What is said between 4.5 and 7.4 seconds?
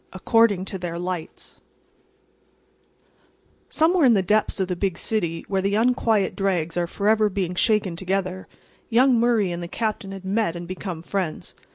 of the big city, where the unquiet dregs are forever